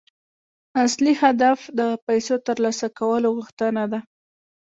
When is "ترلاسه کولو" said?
2.47-3.27